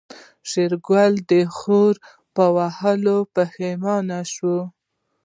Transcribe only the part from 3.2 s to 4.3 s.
پښېمانه